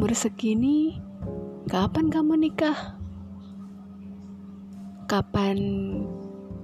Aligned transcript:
umur 0.00 0.16
segini, 0.16 0.96
kapan 1.68 2.08
kamu 2.08 2.48
nikah? 2.48 2.96
Kapan 5.04 5.60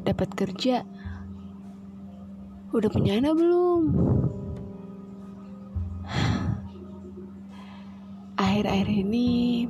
dapat 0.08 0.32
kerja? 0.32 0.88
Udah 2.72 2.88
punya 2.88 3.20
anak 3.20 3.36
belum? 3.36 3.92
Akhir-akhir 8.40 8.88
ini 9.04 9.68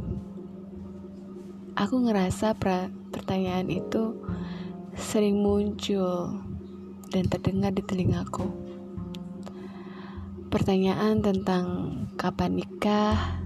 aku 1.74 2.06
ngerasa 2.06 2.54
pertanyaan 3.10 3.66
itu 3.66 4.14
sering 4.94 5.42
muncul 5.42 6.38
dan 7.10 7.26
terdengar 7.26 7.74
di 7.74 7.83
telingaku. 7.83 8.46
Pertanyaan 10.55 11.19
tentang 11.19 11.66
kapan 12.14 12.62
nikah, 12.62 13.42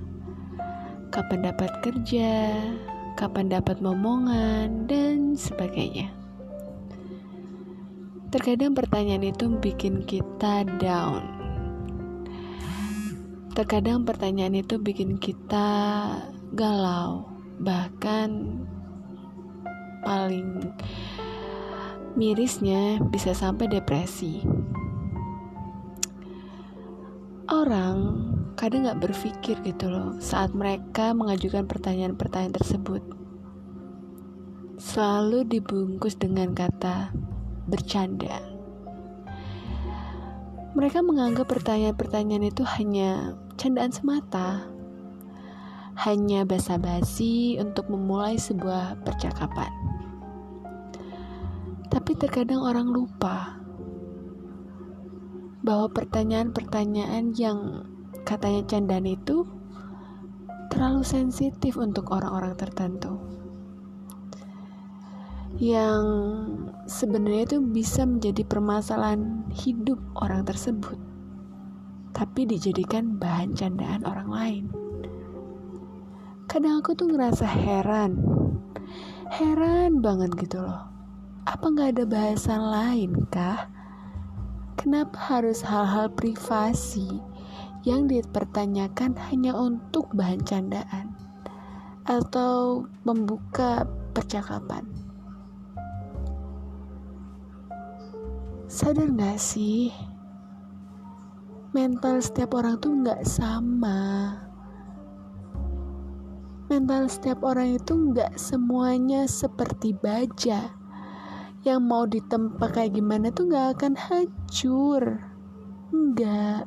kapan 1.10 1.50
dapat 1.50 1.70
kerja, 1.82 2.54
kapan 3.18 3.50
dapat 3.50 3.82
momongan, 3.82 4.86
dan 4.86 5.34
sebagainya. 5.34 6.14
Terkadang 8.30 8.78
pertanyaan 8.78 9.26
itu 9.26 9.50
bikin 9.58 10.06
kita 10.06 10.62
down. 10.78 11.26
Terkadang 13.58 14.06
pertanyaan 14.06 14.54
itu 14.54 14.78
bikin 14.78 15.18
kita 15.18 15.66
galau, 16.54 17.26
bahkan 17.58 18.62
paling 20.06 20.70
mirisnya 22.14 23.02
bisa 23.10 23.34
sampai 23.34 23.66
depresi. 23.66 24.46
Orang 27.50 28.29
kadang 28.60 28.84
gak 28.84 29.00
berpikir 29.00 29.56
gitu 29.64 29.88
loh 29.88 30.20
saat 30.20 30.52
mereka 30.52 31.16
mengajukan 31.16 31.64
pertanyaan-pertanyaan 31.64 32.52
tersebut. 32.60 33.00
Selalu 34.76 35.48
dibungkus 35.48 36.20
dengan 36.20 36.52
kata 36.52 37.08
bercanda. 37.64 38.36
Mereka 40.76 41.00
menganggap 41.00 41.48
pertanyaan-pertanyaan 41.48 42.52
itu 42.52 42.60
hanya 42.76 43.32
candaan 43.56 43.96
semata, 43.96 44.68
hanya 46.04 46.44
basa-basi 46.44 47.56
untuk 47.56 47.88
memulai 47.88 48.36
sebuah 48.36 49.00
percakapan. 49.08 49.72
Tapi 51.88 52.12
terkadang 52.12 52.60
orang 52.60 52.92
lupa 52.92 53.56
bahwa 55.64 55.88
pertanyaan-pertanyaan 55.96 57.32
yang 57.40 57.89
katanya 58.30 58.62
candaan 58.70 59.10
itu 59.10 59.42
terlalu 60.70 61.02
sensitif 61.02 61.74
untuk 61.74 62.14
orang-orang 62.14 62.54
tertentu. 62.54 63.18
Yang 65.58 66.04
sebenarnya 66.86 67.50
itu 67.50 67.58
bisa 67.58 68.06
menjadi 68.06 68.46
permasalahan 68.46 69.42
hidup 69.50 69.98
orang 70.14 70.46
tersebut 70.46 70.94
tapi 72.14 72.46
dijadikan 72.46 73.18
bahan 73.18 73.58
candaan 73.58 74.06
orang 74.06 74.30
lain. 74.30 74.64
Kadang 76.46 76.78
aku 76.78 76.94
tuh 76.94 77.10
ngerasa 77.10 77.46
heran 77.50 78.18
heran 79.30 80.02
banget 80.02 80.34
gitu 80.42 80.58
loh. 80.58 80.90
Apa 81.46 81.70
nggak 81.70 81.96
ada 81.96 82.04
bahasan 82.04 82.62
lain 82.66 83.10
kah? 83.30 83.70
Kenapa 84.74 85.16
harus 85.30 85.62
hal-hal 85.62 86.10
privasi 86.10 87.22
yang 87.84 88.08
dipertanyakan 88.08 89.16
hanya 89.30 89.56
untuk 89.56 90.12
bahan 90.12 90.42
candaan 90.44 91.16
atau 92.04 92.84
membuka 93.04 93.88
percakapan? 94.12 94.84
Sadar 98.70 99.10
gak 99.14 99.38
sih? 99.40 99.90
Mental 101.70 102.22
setiap 102.22 102.54
orang 102.58 102.78
tuh 102.78 102.94
gak 103.02 103.22
sama. 103.26 104.34
Mental 106.70 107.10
setiap 107.10 107.42
orang 107.42 107.78
itu 107.78 108.14
gak 108.14 108.38
semuanya 108.38 109.26
seperti 109.26 109.90
baja 109.98 110.70
yang 111.66 111.84
mau 111.84 112.08
ditempa 112.08 112.72
kayak 112.72 112.96
gimana 112.96 113.28
tuh 113.34 113.52
gak 113.52 113.76
akan 113.76 113.94
hancur 113.98 115.20
enggak 115.92 116.64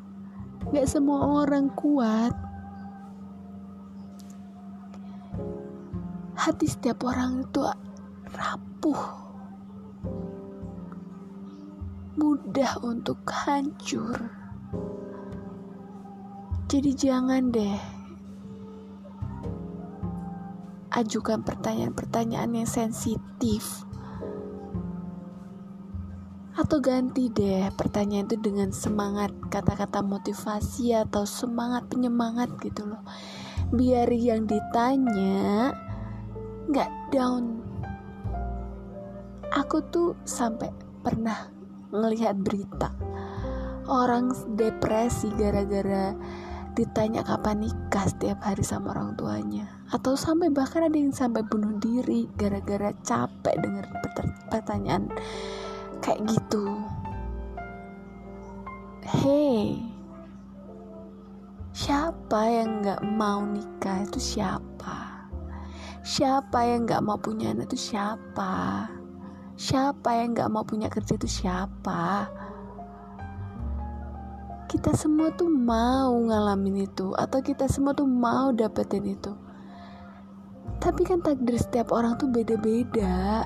gak 0.72 0.88
semua 0.88 1.44
orang 1.44 1.68
kuat. 1.74 2.32
Hati 6.40 6.68
setiap 6.70 7.04
orang 7.04 7.44
itu 7.44 7.62
rapuh. 8.32 9.04
Mudah 12.16 12.80
untuk 12.86 13.20
hancur. 13.28 14.16
Jadi 16.72 16.92
jangan 16.96 17.52
deh 17.52 18.04
ajukan 20.94 21.42
pertanyaan-pertanyaan 21.42 22.54
yang 22.54 22.70
sensitif 22.70 23.82
atau 26.54 26.78
ganti 26.78 27.34
deh 27.34 27.66
pertanyaan 27.74 28.30
itu 28.30 28.38
dengan 28.38 28.70
semangat 28.70 29.34
kata-kata 29.50 30.06
motivasi 30.06 30.94
atau 30.94 31.26
semangat 31.26 31.90
penyemangat 31.90 32.54
gitu 32.62 32.86
loh. 32.86 33.02
Biar 33.74 34.06
yang 34.14 34.46
ditanya 34.46 35.74
nggak 36.70 36.92
down. 37.10 37.58
Aku 39.54 39.82
tuh 39.90 40.14
sampai 40.26 40.70
pernah 41.02 41.50
ngelihat 41.90 42.38
berita 42.42 42.94
orang 43.90 44.34
depresi 44.54 45.30
gara-gara 45.34 46.14
ditanya 46.74 47.22
kapan 47.22 47.70
nikah 47.70 48.06
setiap 48.10 48.42
hari 48.46 48.66
sama 48.66 48.94
orang 48.94 49.14
tuanya. 49.18 49.70
Atau 49.94 50.18
sampai 50.18 50.50
bahkan 50.50 50.86
ada 50.86 50.98
yang 50.98 51.14
sampai 51.14 51.46
bunuh 51.46 51.78
diri 51.78 52.30
gara-gara 52.34 52.94
capek 53.06 53.58
dengar 53.62 53.86
pertanyaan 54.50 55.10
kayak 56.04 56.28
gitu. 56.28 56.68
Hey 59.08 59.94
siapa 61.84 62.50
yang 62.50 62.86
nggak 62.86 63.02
mau 63.14 63.46
nikah 63.46 64.06
itu 64.06 64.18
siapa? 64.22 65.30
Siapa 66.06 66.66
yang 66.66 66.86
nggak 66.86 67.02
mau 67.02 67.18
punya 67.18 67.54
anak 67.54 67.70
itu 67.74 67.94
siapa? 67.94 68.90
Siapa 69.54 70.10
yang 70.18 70.38
nggak 70.38 70.50
mau 70.54 70.66
punya 70.66 70.90
kerja 70.90 71.14
itu 71.14 71.30
siapa? 71.30 72.30
Kita 74.66 74.98
semua 74.98 75.30
tuh 75.34 75.50
mau 75.50 76.14
ngalamin 76.14 76.90
itu 76.90 77.14
atau 77.14 77.38
kita 77.42 77.70
semua 77.70 77.94
tuh 77.94 78.10
mau 78.10 78.50
dapetin 78.50 79.06
itu. 79.06 79.34
Tapi 80.82 81.06
kan 81.06 81.22
takdir 81.22 81.58
setiap 81.58 81.94
orang 81.94 82.18
tuh 82.18 82.34
beda-beda. 82.34 83.46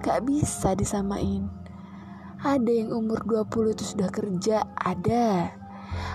Gak 0.00 0.24
bisa 0.28 0.72
disamain 0.76 1.59
ada 2.40 2.72
yang 2.72 2.88
umur 2.96 3.20
20 3.28 3.76
itu 3.76 3.84
sudah 3.84 4.08
kerja, 4.08 4.64
ada. 4.80 5.52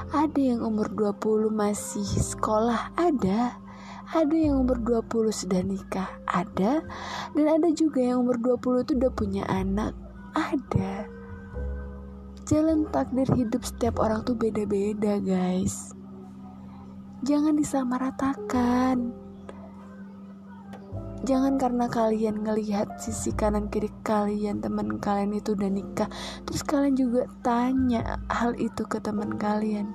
Ada 0.10 0.40
yang 0.42 0.66
umur 0.66 0.90
20 0.90 1.54
masih 1.54 2.02
sekolah, 2.02 2.90
ada. 2.98 3.62
Ada 4.10 4.34
yang 4.34 4.66
umur 4.66 4.82
20 4.82 5.30
sudah 5.30 5.62
nikah, 5.62 6.10
ada. 6.26 6.82
Dan 7.38 7.46
ada 7.46 7.70
juga 7.70 8.02
yang 8.02 8.26
umur 8.26 8.42
20 8.42 8.86
itu 8.90 8.92
udah 8.98 9.12
punya 9.14 9.44
anak, 9.46 9.94
ada. 10.34 11.06
Jalan 12.50 12.90
takdir 12.90 13.30
hidup 13.34 13.62
setiap 13.62 14.02
orang 14.02 14.26
tuh 14.26 14.34
beda-beda, 14.34 15.22
guys. 15.22 15.94
Jangan 17.22 17.54
disamaratakan 17.54 19.25
jangan 21.26 21.58
karena 21.58 21.90
kalian 21.90 22.46
ngelihat 22.46 23.02
sisi 23.02 23.34
kanan 23.34 23.68
kiri 23.74 23.90
kalian 24.06 24.62
teman 24.62 25.02
kalian 25.02 25.34
itu 25.34 25.58
udah 25.58 25.68
nikah. 25.68 26.10
Terus 26.46 26.62
kalian 26.62 26.96
juga 26.96 27.26
tanya 27.42 28.22
hal 28.30 28.54
itu 28.62 28.86
ke 28.86 29.02
teman 29.02 29.36
kalian. 29.36 29.92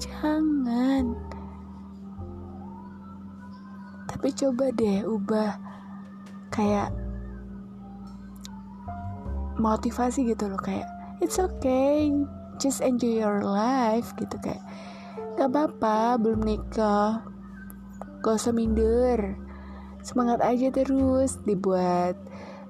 Jangan. 0.00 1.14
Tapi 4.08 4.28
coba 4.32 4.72
deh 4.72 5.04
ubah 5.04 5.60
kayak 6.52 6.92
motivasi 9.60 10.26
gitu 10.32 10.48
loh 10.48 10.60
kayak 10.60 10.88
it's 11.22 11.38
okay 11.38 12.10
just 12.58 12.82
enjoy 12.82 13.20
your 13.22 13.40
life 13.44 14.12
gitu 14.18 14.36
kayak 14.42 14.60
gak 15.36 15.48
apa-apa 15.48 16.20
belum 16.20 16.44
nikah 16.44 17.24
gak 18.20 18.36
usah 18.36 18.52
minder 18.52 19.38
semangat 20.02 20.42
aja 20.42 20.68
terus 20.74 21.38
dibuat 21.46 22.18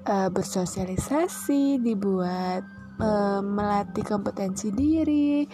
uh, 0.06 0.28
bersosialisasi 0.28 1.80
dibuat 1.80 2.62
uh, 3.00 3.40
melatih 3.40 4.04
kompetensi 4.04 4.70
diri 4.70 5.44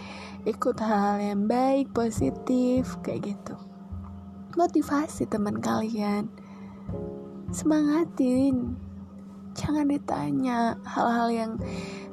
ikut 0.43 0.75
hal-hal 0.79 1.17
yang 1.19 1.41
baik 1.47 1.91
positif 1.91 2.99
kayak 3.01 3.35
gitu. 3.35 3.55
Motivasi 4.57 5.29
teman 5.29 5.61
kalian. 5.61 6.27
Semangatin. 7.53 8.75
Jangan 9.57 9.91
ditanya 9.91 10.77
hal-hal 10.85 11.27
yang 11.33 11.51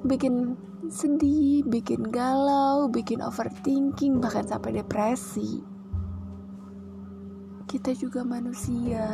bikin 0.02 0.56
sedih, 0.90 1.62
bikin 1.66 2.08
galau, 2.10 2.86
bikin 2.90 3.22
overthinking, 3.22 4.18
bahkan 4.18 4.46
sampai 4.46 4.82
depresi. 4.82 5.75
Kita 7.76 7.92
juga 7.92 8.24
manusia. 8.24 9.04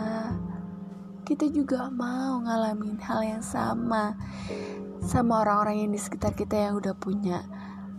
Kita 1.27 1.51
juga 1.51 1.91
mau 1.91 2.39
ngalamin 2.47 2.95
hal 3.03 3.27
yang 3.27 3.43
sama 3.43 4.15
sama 5.03 5.43
orang-orang 5.43 5.83
yang 5.83 5.91
di 5.91 5.99
sekitar 5.99 6.31
kita 6.39 6.55
yang 6.71 6.79
udah 6.79 6.95
punya 6.95 7.43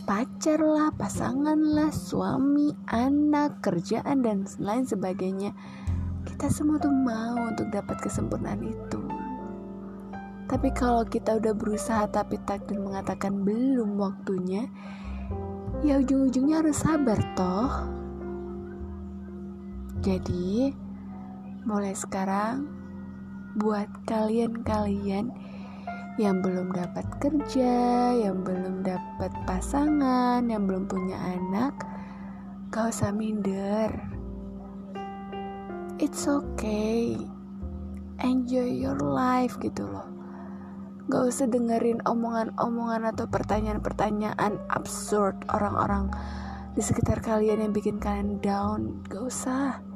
pacar 0.08 0.64
lah, 0.64 0.88
pasangan 0.96 1.60
lah, 1.60 1.92
suami, 1.92 2.72
anak, 2.88 3.60
kerjaan 3.60 4.24
dan 4.24 4.48
lain 4.56 4.88
sebagainya. 4.88 5.52
Kita 6.24 6.48
semua 6.48 6.80
tuh 6.80 6.96
mau 6.96 7.44
untuk 7.44 7.68
dapat 7.68 8.00
kesempurnaan 8.00 8.64
itu. 8.64 9.04
Tapi 10.48 10.72
kalau 10.72 11.04
kita 11.04 11.44
udah 11.44 11.52
berusaha 11.52 12.08
tapi 12.08 12.40
takdir 12.48 12.80
mengatakan 12.80 13.44
belum 13.44 14.00
waktunya, 14.00 14.72
ya 15.84 16.00
ujung-ujungnya 16.00 16.64
harus 16.64 16.80
sabar 16.80 17.20
toh. 17.36 18.00
Jadi, 20.04 20.68
mulai 21.64 21.96
sekarang 21.96 22.68
buat 23.56 23.88
kalian-kalian 24.04 25.32
yang 26.20 26.44
belum 26.44 26.76
dapat 26.76 27.08
kerja, 27.24 28.12
yang 28.12 28.44
belum 28.44 28.84
dapat 28.84 29.32
pasangan, 29.48 30.44
yang 30.44 30.68
belum 30.68 30.84
punya 30.92 31.16
anak, 31.16 31.72
gak 32.68 32.92
usah 32.92 33.16
minder. 33.16 33.88
It's 35.96 36.28
okay. 36.28 37.16
Enjoy 38.20 38.68
your 38.68 39.00
life 39.00 39.56
gitu 39.58 39.88
loh 39.88 40.14
Gak 41.04 41.36
usah 41.36 41.44
dengerin 41.44 42.00
omongan-omongan 42.08 43.12
atau 43.12 43.28
pertanyaan-pertanyaan 43.28 44.56
absurd 44.72 45.36
orang-orang 45.52 46.08
di 46.72 46.80
sekitar 46.80 47.20
kalian 47.20 47.60
yang 47.60 47.72
bikin 47.76 48.00
kalian 48.00 48.40
down. 48.40 49.04
Gak 49.12 49.28
usah. 49.28 49.93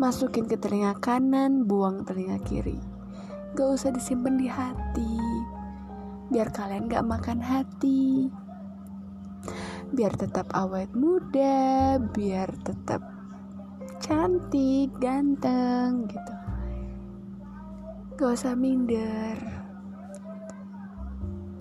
Masukin 0.00 0.48
ke 0.48 0.56
telinga 0.56 0.96
kanan, 0.96 1.68
buang 1.68 2.08
telinga 2.08 2.40
kiri. 2.48 2.80
Gak 3.52 3.68
usah 3.68 3.92
disimpan 3.92 4.40
di 4.40 4.48
hati. 4.48 5.20
Biar 6.32 6.48
kalian 6.48 6.88
gak 6.88 7.04
makan 7.04 7.44
hati. 7.44 8.32
Biar 9.92 10.16
tetap 10.16 10.48
awet 10.56 10.88
muda, 10.96 12.00
biar 12.16 12.48
tetap 12.64 13.04
cantik, 14.00 14.88
ganteng 15.04 16.08
gitu. 16.08 16.32
Gak 18.16 18.40
usah 18.40 18.56
minder 18.56 19.36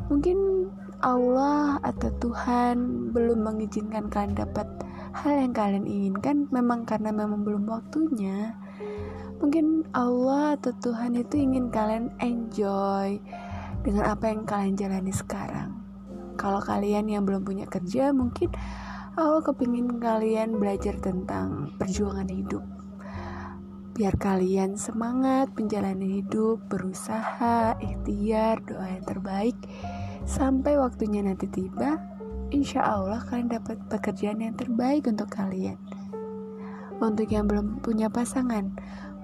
Mungkin 0.08 0.72
Allah 1.04 1.76
atau 1.84 2.08
Tuhan 2.24 3.12
belum 3.12 3.44
mengizinkan 3.44 4.08
kalian 4.08 4.40
dapat 4.40 4.68
hal 5.16 5.34
yang 5.40 5.54
kalian 5.54 5.86
inginkan 5.86 6.46
memang 6.50 6.86
karena 6.86 7.10
memang 7.10 7.42
belum 7.46 7.66
waktunya. 7.70 8.58
Mungkin 9.40 9.88
Allah 9.96 10.60
atau 10.60 10.76
Tuhan 10.76 11.16
itu 11.16 11.40
ingin 11.40 11.72
kalian 11.72 12.12
enjoy 12.20 13.24
dengan 13.82 14.12
apa 14.12 14.30
yang 14.30 14.44
kalian 14.44 14.76
jalani 14.76 15.14
sekarang. 15.16 15.80
Kalau 16.36 16.60
kalian 16.60 17.08
yang 17.08 17.24
belum 17.24 17.44
punya 17.44 17.68
kerja, 17.68 18.12
mungkin 18.12 18.52
Allah 19.16 19.44
kepingin 19.44 20.00
kalian 20.00 20.60
belajar 20.60 20.96
tentang 21.00 21.76
perjuangan 21.80 22.28
hidup. 22.28 22.64
Biar 23.96 24.16
kalian 24.16 24.80
semangat 24.80 25.52
menjalani 25.60 26.24
hidup, 26.24 26.64
berusaha, 26.72 27.76
ikhtiar, 27.84 28.64
doa 28.64 28.88
yang 28.88 29.04
terbaik 29.04 29.60
Sampai 30.30 30.78
waktunya 30.78 31.26
nanti 31.26 31.50
tiba, 31.50 31.98
insya 32.50 32.82
Allah 32.86 33.22
kalian 33.26 33.50
dapat 33.50 33.78
pekerjaan 33.90 34.42
yang 34.42 34.56
terbaik 34.58 35.06
untuk 35.06 35.30
kalian. 35.30 35.78
Untuk 37.00 37.32
yang 37.32 37.48
belum 37.48 37.80
punya 37.80 38.12
pasangan, 38.12 38.76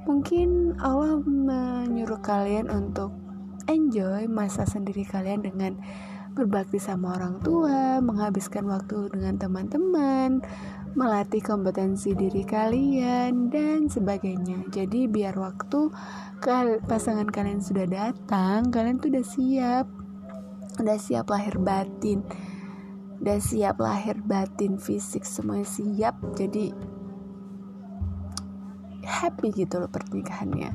mungkin 0.07 0.79
Allah 0.79 1.19
menyuruh 1.19 2.23
kalian 2.23 2.71
untuk 2.71 3.11
enjoy 3.67 4.29
masa 4.31 4.63
sendiri 4.63 5.03
kalian 5.03 5.43
dengan 5.43 5.75
berbakti 6.35 6.79
sama 6.79 7.15
orang 7.15 7.39
tua, 7.43 7.99
menghabiskan 7.99 8.67
waktu 8.67 9.11
dengan 9.11 9.39
teman-teman, 9.39 10.43
melatih 10.95 11.43
kompetensi 11.43 12.15
diri 12.15 12.43
kalian, 12.43 13.51
dan 13.51 13.87
sebagainya. 13.87 14.67
Jadi, 14.71 15.07
biar 15.07 15.35
waktu 15.35 15.91
pasangan 16.87 17.27
kalian 17.27 17.63
sudah 17.63 17.87
datang, 17.87 18.67
kalian 18.71 18.99
tuh 18.99 19.11
udah 19.15 19.25
siap 19.25 19.87
udah 20.75 20.99
siap 20.99 21.31
lahir 21.31 21.55
batin 21.55 22.19
udah 23.25 23.41
siap 23.41 23.81
lahir 23.81 24.21
batin 24.21 24.77
fisik 24.77 25.25
semuanya 25.25 25.65
siap 25.65 26.13
jadi 26.37 26.69
happy 29.01 29.49
gitu 29.49 29.81
loh 29.81 29.89
pernikahannya. 29.89 30.69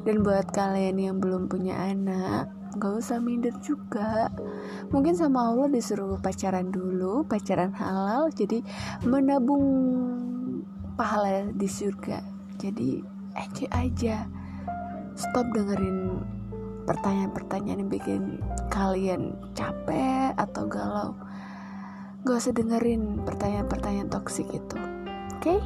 Dan 0.00 0.24
buat 0.24 0.48
kalian 0.56 0.96
yang 0.96 1.16
belum 1.20 1.52
punya 1.52 1.76
anak 1.76 2.48
gak 2.80 2.96
usah 2.96 3.20
minder 3.20 3.52
juga. 3.60 4.32
Mungkin 4.88 5.12
sama 5.12 5.52
Allah 5.52 5.68
disuruh 5.68 6.16
pacaran 6.16 6.72
dulu 6.72 7.28
pacaran 7.28 7.76
halal 7.76 8.32
jadi 8.32 8.64
menabung 9.04 9.64
pahala 10.96 11.52
di 11.52 11.68
surga. 11.68 12.24
Jadi 12.56 13.04
enjoy 13.36 13.68
aja. 13.68 14.24
Stop 15.12 15.44
dengerin 15.52 16.24
pertanyaan-pertanyaan 16.88 17.84
yang 17.84 17.92
bikin 17.92 18.22
kalian 18.72 19.36
capek 19.52 20.32
atau 20.40 20.64
galau 20.64 21.12
gak 22.22 22.38
usah 22.38 22.54
dengerin 22.54 23.26
pertanyaan-pertanyaan 23.26 24.10
toksik 24.10 24.46
itu 24.50 24.78
oke 24.78 25.42
okay? 25.42 25.60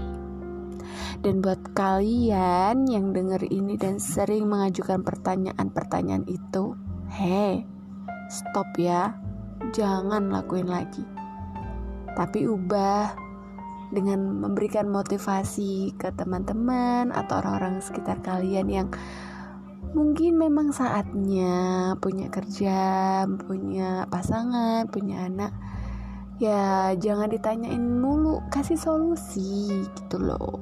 dan 1.20 1.44
buat 1.44 1.60
kalian 1.76 2.88
yang 2.88 3.12
denger 3.12 3.44
ini 3.48 3.76
dan 3.76 4.00
sering 4.00 4.48
mengajukan 4.48 5.04
pertanyaan-pertanyaan 5.04 6.24
itu 6.28 6.76
hei 7.12 7.64
stop 8.32 8.72
ya 8.80 9.12
jangan 9.76 10.32
lakuin 10.32 10.68
lagi 10.68 11.04
tapi 12.16 12.48
ubah 12.48 13.12
dengan 13.92 14.42
memberikan 14.42 14.90
motivasi 14.90 15.94
ke 15.94 16.10
teman-teman 16.16 17.14
atau 17.14 17.38
orang-orang 17.38 17.78
sekitar 17.78 18.18
kalian 18.24 18.66
yang 18.66 18.88
mungkin 19.94 20.36
memang 20.36 20.74
saatnya 20.74 21.94
punya 22.02 22.28
kerja, 22.28 22.78
punya 23.46 24.04
pasangan, 24.10 24.90
punya 24.90 25.24
anak. 25.24 25.54
Ya, 26.36 26.92
jangan 27.00 27.32
ditanyain 27.32 27.80
mulu, 27.80 28.44
kasih 28.52 28.76
solusi 28.76 29.72
gitu 29.96 30.20
loh. 30.20 30.60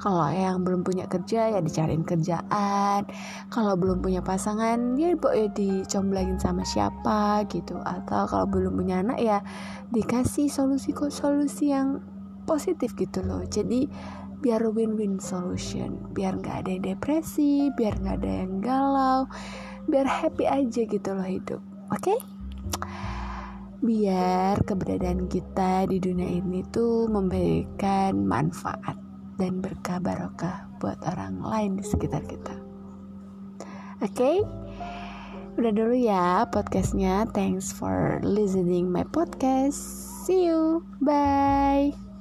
Kalau 0.00 0.32
yang 0.32 0.64
belum 0.64 0.80
punya 0.80 1.04
kerja 1.04 1.52
ya 1.52 1.60
dicariin 1.60 2.08
kerjaan. 2.08 3.04
Kalau 3.52 3.76
belum 3.76 4.00
punya 4.00 4.24
pasangan 4.24 4.96
ya 4.96 5.12
ya 5.12 5.48
dicomblangin 5.52 6.40
sama 6.40 6.64
siapa 6.64 7.44
gitu. 7.52 7.76
Atau 7.84 8.24
kalau 8.24 8.48
belum 8.48 8.80
punya 8.80 9.04
anak 9.04 9.20
ya 9.20 9.38
dikasih 9.92 10.48
solusi 10.48 10.96
kok 10.96 11.12
solusi 11.12 11.68
yang 11.68 12.00
positif 12.48 12.96
gitu 12.96 13.20
loh. 13.20 13.44
Jadi 13.44 13.84
biar 14.44 14.60
win-win 14.76 15.16
solution 15.16 15.96
biar 16.12 16.36
nggak 16.36 16.64
ada 16.64 16.70
yang 16.76 16.84
depresi 16.84 17.72
biar 17.72 17.96
nggak 17.96 18.20
ada 18.20 18.32
yang 18.44 18.52
galau 18.60 19.24
biar 19.88 20.04
happy 20.04 20.44
aja 20.44 20.84
gitu 20.84 21.16
loh 21.16 21.24
hidup 21.24 21.64
oke 21.88 22.04
okay? 22.04 22.18
Biar 23.84 24.64
keberadaan 24.64 25.28
kita 25.28 25.84
di 25.84 26.00
dunia 26.00 26.40
ini 26.40 26.64
tuh 26.72 27.04
memberikan 27.12 28.24
manfaat 28.24 28.96
dan 29.36 29.60
berkah 29.60 30.00
barokah 30.00 30.64
buat 30.80 30.96
orang 31.04 31.44
lain 31.44 31.76
di 31.76 31.84
sekitar 31.84 32.24
kita. 32.24 32.56
Oke? 34.00 34.08
Okay? 34.08 34.36
udah 35.54 35.70
dulu 35.70 35.94
ya 35.94 36.48
podcastnya. 36.50 37.30
Thanks 37.30 37.70
for 37.70 38.18
listening 38.24 38.90
my 38.90 39.06
podcast. 39.06 39.78
See 40.26 40.48
you. 40.48 40.82
Bye 41.04 42.13